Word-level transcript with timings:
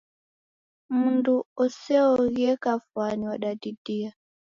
Mundu 0.89 1.45
useoghie 1.55 2.55
kafwani 2.63 3.25
wadadidia 3.27 4.13